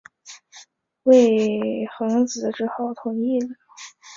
[1.03, 3.49] 魏桓子只好同意了。